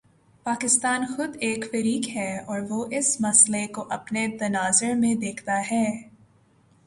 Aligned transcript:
پاکستان 0.45 1.05
خود 1.05 1.35
ایک 1.39 1.65
فریق 1.71 2.07
ہے 2.15 2.37
اور 2.37 2.59
وہ 2.69 2.85
اس 2.91 3.17
مسئلے 3.21 3.67
کو 3.67 3.85
اپنے 3.89 4.27
تناظر 4.39 4.93
میں 4.93 5.13
دیکھتا 5.15 5.61
ہے۔ 5.71 5.85